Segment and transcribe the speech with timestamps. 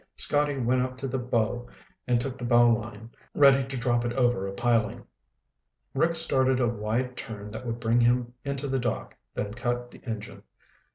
[0.15, 1.69] Scotty went up to the bow
[2.07, 5.05] and took the bow line, ready to drop it over a piling.
[5.93, 10.01] Rick started a wide turn that would bring him into the dock, then cut the
[10.03, 10.41] engine.